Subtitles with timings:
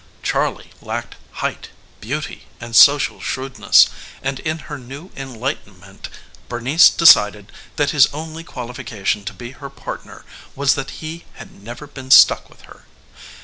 [0.23, 1.13] Charley lacked
[1.45, 1.69] height,
[1.99, 3.87] beauty, and social shrewdness,
[4.23, 6.09] and in her new enlightenment
[6.49, 10.25] Bernice decided that his only qualification to be her partner
[10.55, 12.85] was that he had never been stuck with her.